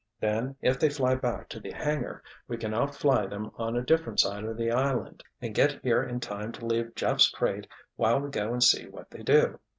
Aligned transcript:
"Then 0.19 0.55
if 0.63 0.79
they 0.79 0.89
fly 0.89 1.13
back 1.13 1.47
to 1.49 1.59
the 1.59 1.69
hangar, 1.69 2.23
we 2.47 2.57
can 2.57 2.73
outfly 2.73 3.27
them 3.27 3.51
on 3.57 3.75
a 3.75 3.83
different 3.83 4.19
side 4.19 4.45
of 4.45 4.57
the 4.57 4.71
island 4.71 5.23
and 5.43 5.53
get 5.53 5.79
here 5.83 6.01
in 6.01 6.19
time 6.19 6.51
to 6.53 6.65
leave 6.65 6.95
Jeff's 6.95 7.29
crate 7.29 7.67
while 7.97 8.19
we 8.19 8.31
go 8.31 8.51
and 8.51 8.63
see 8.63 8.87
what 8.87 9.11
they 9.11 9.21
do. 9.21 9.59